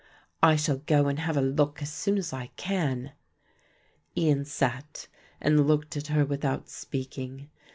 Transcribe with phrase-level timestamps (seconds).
[0.41, 3.11] "I shall go and have a look as soon as I can."
[4.17, 5.07] Ian sat
[5.39, 7.51] and looked at her without speaking.